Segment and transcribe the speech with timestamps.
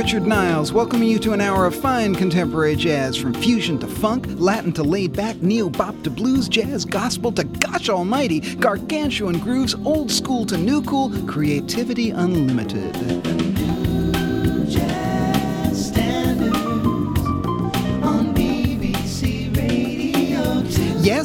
[0.00, 4.24] Richard Niles, welcoming you to an hour of fine contemporary jazz from fusion to funk,
[4.40, 9.74] Latin to laid back, neo bop to blues, jazz, gospel to gosh almighty, gargantuan grooves,
[9.84, 12.96] old school to new cool, creativity unlimited.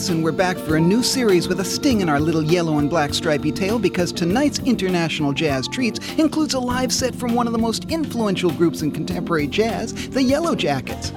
[0.08, 2.88] And we're back for a new series with a sting in our little yellow and
[2.88, 7.54] black stripy tail because tonight's International Jazz Treats includes a live set from one of
[7.54, 11.10] the most influential groups in contemporary jazz, the Yellow Jackets.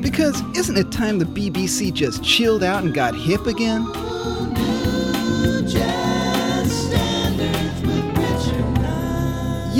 [0.00, 3.84] Because isn't it time the BBC just chilled out and got hip again?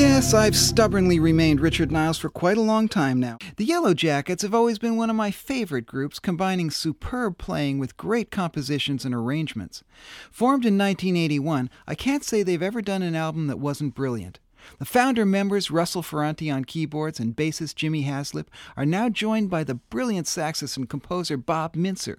[0.00, 3.36] Yes, I've stubbornly remained Richard Niles for quite a long time now.
[3.58, 7.98] The Yellow Jackets have always been one of my favorite groups, combining superb playing with
[7.98, 9.84] great compositions and arrangements.
[10.30, 14.41] Formed in 1981, I can't say they've ever done an album that wasn't brilliant.
[14.78, 19.64] The founder members, Russell Ferrante on keyboards and bassist Jimmy Haslip, are now joined by
[19.64, 22.16] the brilliant saxophone and composer Bob Mintzer.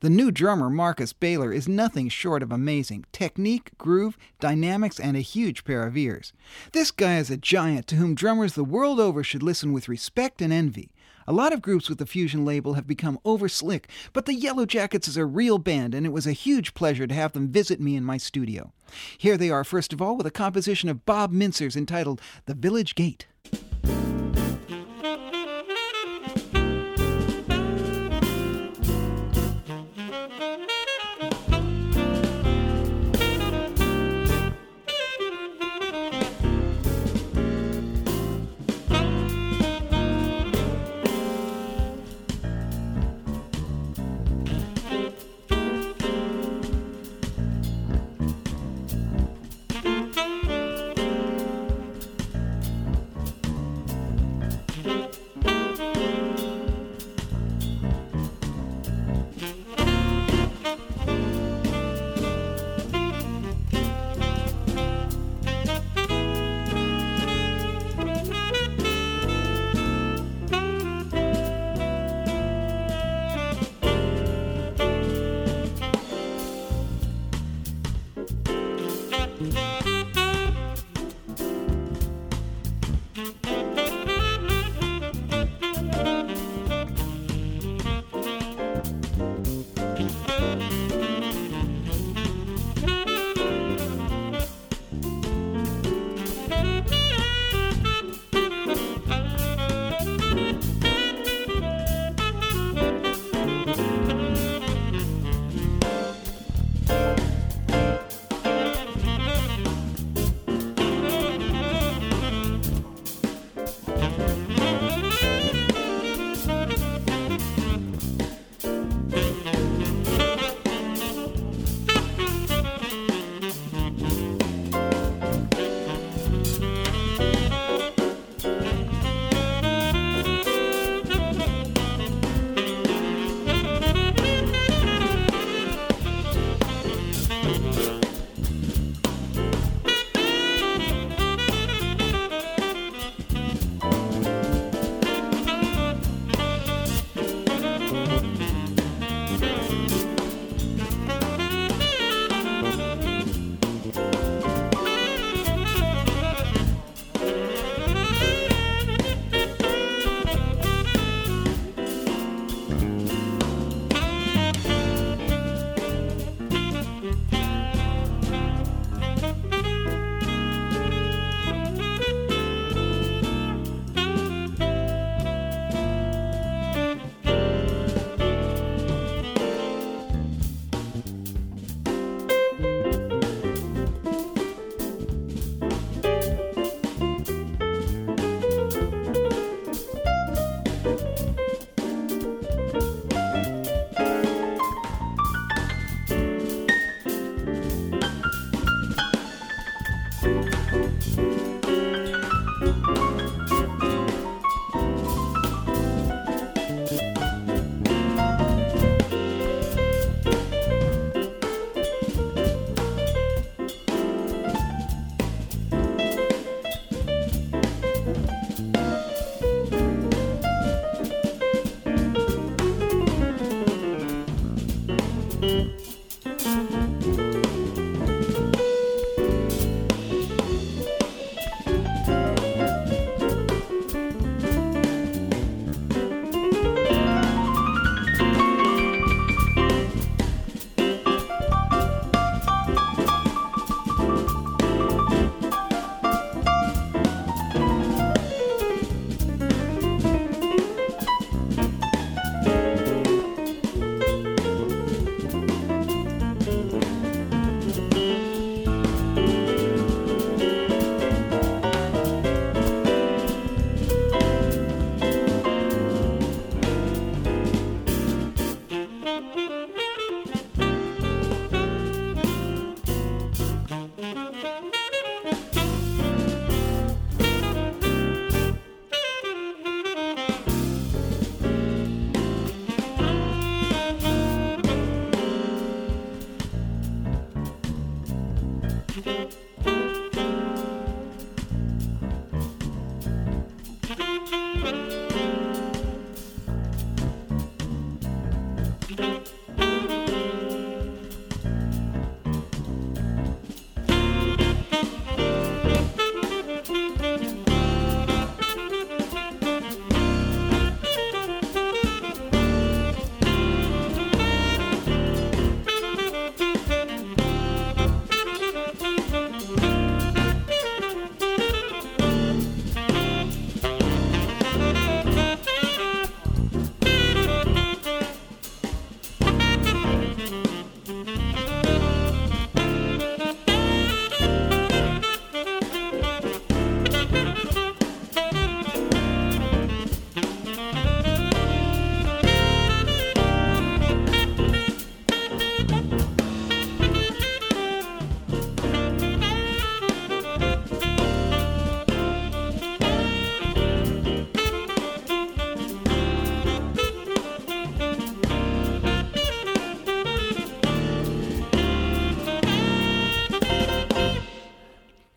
[0.00, 5.20] The new drummer, Marcus Baylor, is nothing short of amazing technique, groove, dynamics, and a
[5.20, 6.32] huge pair of ears.
[6.72, 10.42] This guy is a giant to whom drummers the world over should listen with respect
[10.42, 10.90] and envy.
[11.26, 14.66] A lot of groups with the Fusion label have become over slick, but the Yellow
[14.66, 17.80] Jackets is a real band, and it was a huge pleasure to have them visit
[17.80, 18.72] me in my studio.
[19.16, 22.94] Here they are, first of all, with a composition of Bob Mintzer's entitled The Village
[22.94, 23.26] Gate.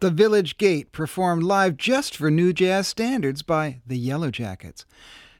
[0.08, 4.86] The Village Gate, performed live just for new jazz standards by the Yellow Jackets.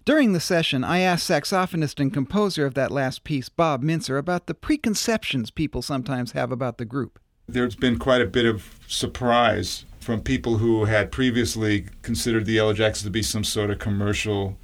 [0.04, 4.48] During the session, I asked saxophonist and composer of that last piece, Bob Mintzer, about
[4.48, 7.18] the preconceptions people sometimes have about the group.
[7.48, 12.74] There's been quite a bit of surprise from people who had previously considered the Yellow
[12.74, 14.58] Jackets to be some sort of commercial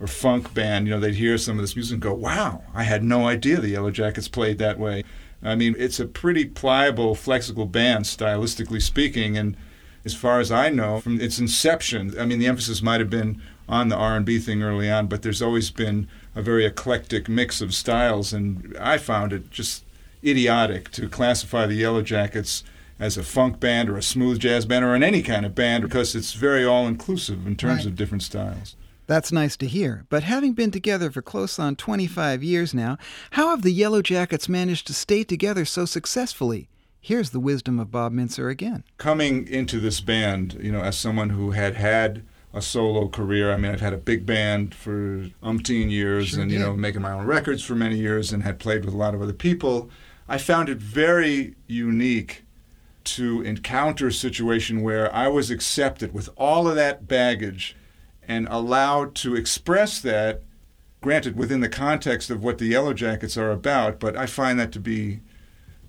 [0.00, 0.88] or funk band.
[0.88, 3.60] You know, they'd hear some of this music and go, wow, I had no idea
[3.60, 5.04] the Yellow Jackets played that way.
[5.44, 9.56] I mean, it's a pretty pliable, flexible band, stylistically speaking, and
[10.04, 13.40] as far as I know, from its inception, I mean, the emphasis might have been
[13.68, 17.74] on the R&B thing early on, but there's always been a very eclectic mix of
[17.74, 19.84] styles, and I found it just
[20.22, 22.64] idiotic to classify the Yellow Jackets
[22.98, 25.82] as a funk band or a smooth jazz band or in any kind of band
[25.82, 27.86] because it's very all inclusive in terms right.
[27.86, 28.76] of different styles.
[29.06, 30.06] That's nice to hear.
[30.08, 32.96] But having been together for close on 25 years now,
[33.32, 36.68] how have the Yellow Jackets managed to stay together so successfully?
[37.00, 38.82] Here's the wisdom of Bob Mintzer again.
[38.96, 42.22] Coming into this band, you know, as someone who had had
[42.54, 43.52] a solo career.
[43.52, 47.02] I mean, I've had a big band for umpteen years sure and, you know, making
[47.02, 49.90] my own records for many years and had played with a lot of other people.
[50.28, 52.44] I found it very unique
[53.04, 57.76] to encounter a situation where I was accepted with all of that baggage
[58.28, 60.42] and allowed to express that,
[61.00, 64.72] granted within the context of what the Yellow Jackets are about, but I find that
[64.72, 65.20] to be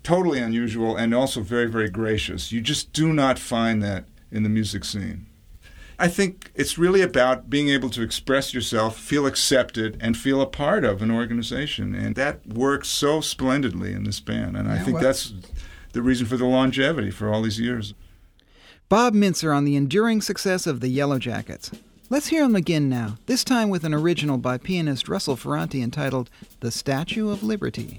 [0.02, 2.52] totally unusual and also very, very gracious.
[2.52, 5.26] You just do not find that in the music scene.
[5.98, 10.46] I think it's really about being able to express yourself, feel accepted, and feel a
[10.46, 11.94] part of an organization.
[11.94, 14.56] And that works so splendidly in this band.
[14.56, 15.32] And I yeah, think well, that's
[15.92, 17.94] the reason for the longevity for all these years.
[18.88, 21.70] Bob Mintzer on the enduring success of the Yellow Jackets.
[22.08, 26.30] Let's hear them again now, this time with an original by pianist Russell Ferrante entitled
[26.60, 27.98] The Statue of Liberty.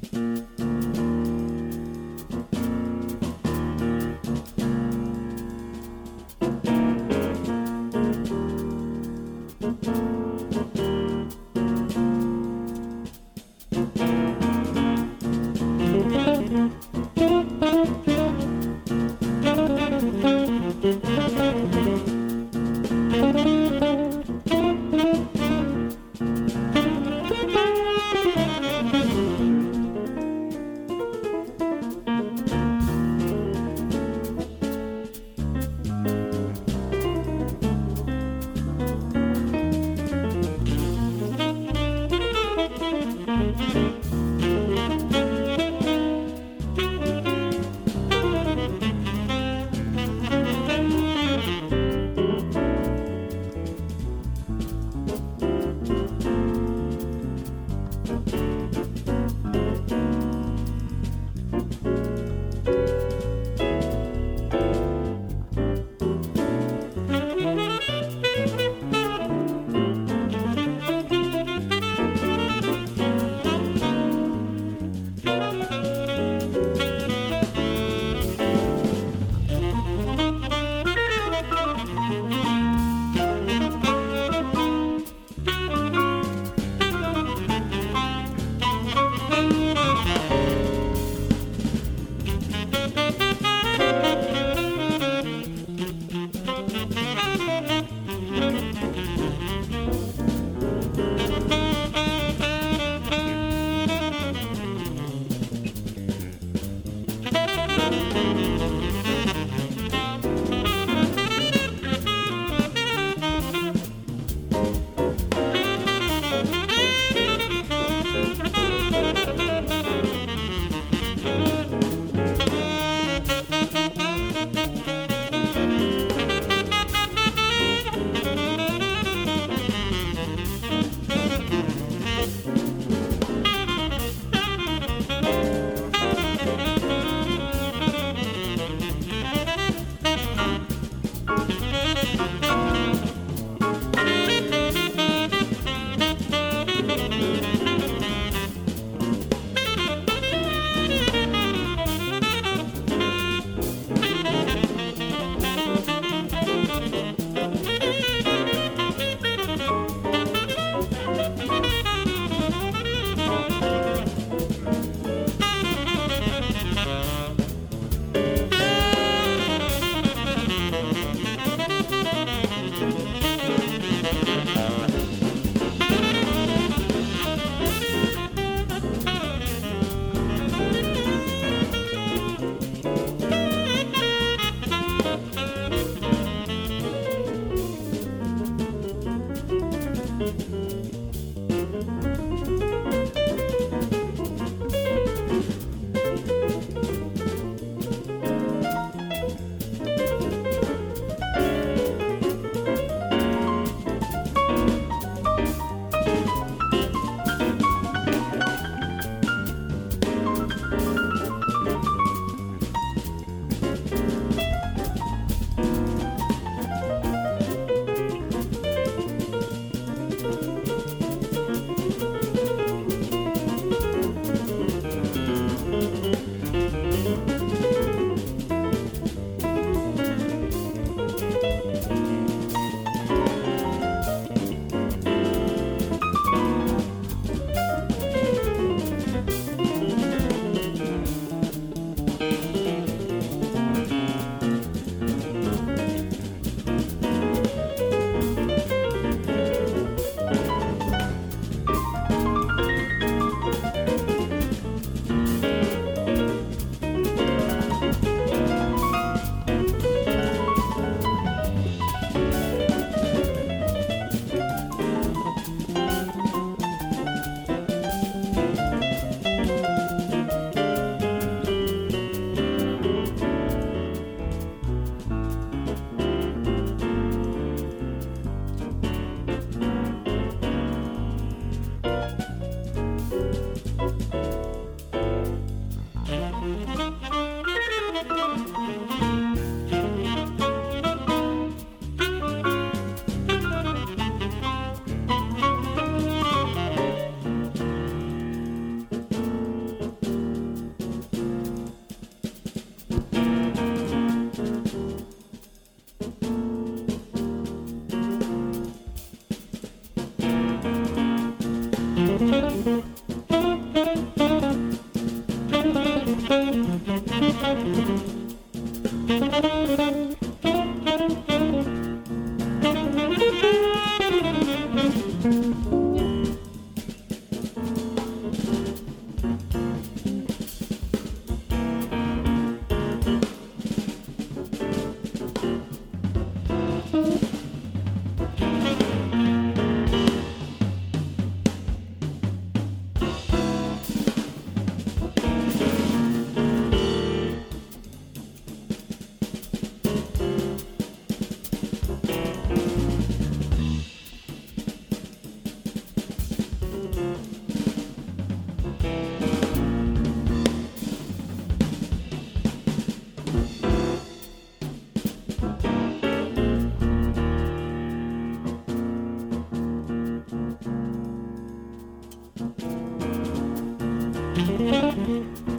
[374.87, 375.56] Mm-hmm.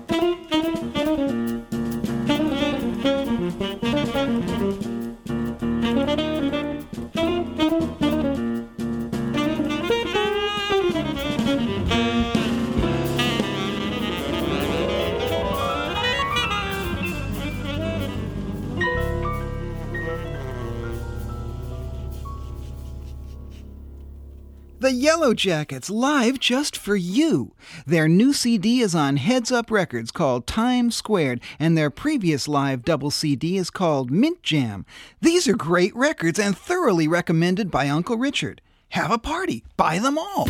[25.29, 27.55] Yellow Jackets live just for you.
[27.87, 32.83] Their new CD is on Heads Up Records called Time Squared, and their previous live
[32.83, 34.87] double CD is called Mint Jam.
[35.21, 38.63] These are great records and thoroughly recommended by Uncle Richard.
[38.93, 40.47] Have a party, buy them all.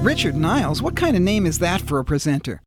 [0.00, 2.62] Richard Niles, what kind of name is that for a presenter?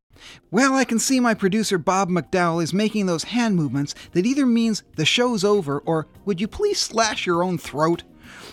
[0.50, 4.46] Well, I can see my producer Bob McDowell is making those hand movements that either
[4.46, 8.02] means the show's over or would you please slash your own throat?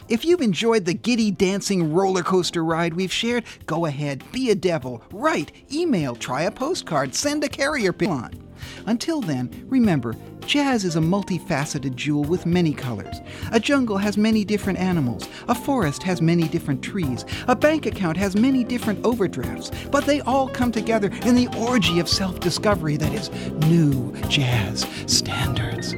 [0.10, 4.56] If you've enjoyed the giddy dancing roller coaster ride we've shared, go ahead, be a
[4.56, 8.41] devil, write, email, try a postcard, send a carrier pigeon.
[8.86, 13.22] Until then, remember, jazz is a multifaceted jewel with many colors.
[13.52, 18.18] A jungle has many different animals, a forest has many different trees, a bank account
[18.18, 22.98] has many different overdrafts, but they all come together in the orgy of self discovery
[22.98, 23.30] that is
[23.68, 25.96] new jazz standards.